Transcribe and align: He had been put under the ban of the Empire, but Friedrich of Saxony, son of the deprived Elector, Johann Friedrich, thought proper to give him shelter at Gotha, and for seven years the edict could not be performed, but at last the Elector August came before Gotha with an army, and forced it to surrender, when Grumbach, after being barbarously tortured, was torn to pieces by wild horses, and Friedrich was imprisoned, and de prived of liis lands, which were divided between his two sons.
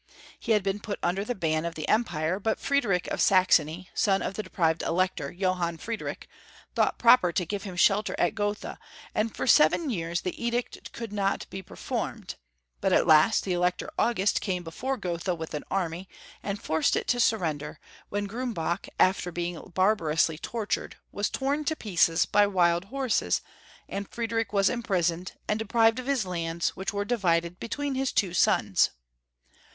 He 0.39 0.53
had 0.53 0.63
been 0.63 0.79
put 0.79 0.97
under 1.03 1.23
the 1.23 1.35
ban 1.35 1.63
of 1.63 1.75
the 1.75 1.87
Empire, 1.87 2.39
but 2.39 2.59
Friedrich 2.59 3.05
of 3.09 3.21
Saxony, 3.21 3.91
son 3.93 4.23
of 4.23 4.33
the 4.33 4.41
deprived 4.41 4.81
Elector, 4.81 5.31
Johann 5.31 5.77
Friedrich, 5.77 6.27
thought 6.73 6.97
proper 6.97 7.31
to 7.31 7.45
give 7.45 7.61
him 7.65 7.75
shelter 7.75 8.15
at 8.17 8.33
Gotha, 8.33 8.79
and 9.13 9.37
for 9.37 9.45
seven 9.45 9.91
years 9.91 10.21
the 10.21 10.43
edict 10.43 10.91
could 10.91 11.13
not 11.13 11.47
be 11.51 11.61
performed, 11.61 12.33
but 12.79 12.91
at 12.91 13.05
last 13.05 13.43
the 13.43 13.53
Elector 13.53 13.91
August 13.99 14.41
came 14.41 14.63
before 14.63 14.97
Gotha 14.97 15.35
with 15.35 15.53
an 15.53 15.63
army, 15.69 16.09
and 16.41 16.59
forced 16.59 16.95
it 16.95 17.07
to 17.09 17.19
surrender, 17.19 17.79
when 18.09 18.25
Grumbach, 18.27 18.89
after 18.99 19.31
being 19.31 19.61
barbarously 19.75 20.39
tortured, 20.39 20.95
was 21.11 21.29
torn 21.29 21.63
to 21.65 21.75
pieces 21.75 22.25
by 22.25 22.47
wild 22.47 22.85
horses, 22.85 23.39
and 23.87 24.09
Friedrich 24.09 24.51
was 24.51 24.67
imprisoned, 24.67 25.33
and 25.47 25.59
de 25.59 25.65
prived 25.65 25.99
of 25.99 26.07
liis 26.07 26.25
lands, 26.25 26.69
which 26.69 26.91
were 26.91 27.05
divided 27.05 27.59
between 27.59 27.93
his 27.93 28.11
two 28.11 28.33
sons. 28.33 28.89